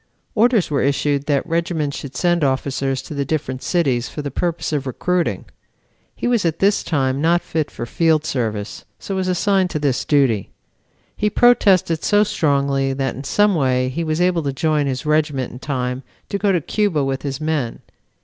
[0.33, 4.73] Orders were issued that regiments should send officers to the different cities for the purpose
[4.73, 5.45] of recruiting.
[6.15, 10.03] He was at this time not fit for field service, so was assigned to this
[10.03, 10.49] duty.
[11.15, 15.51] He protested so strongly that in some way he was able to join his regiment
[15.51, 17.83] in time to go to Cuba with his men.